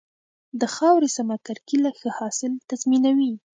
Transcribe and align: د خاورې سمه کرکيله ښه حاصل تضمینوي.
د 0.59 0.61
خاورې 0.75 1.09
سمه 1.17 1.35
کرکيله 1.47 1.91
ښه 1.99 2.09
حاصل 2.19 2.51
تضمینوي. 2.69 3.33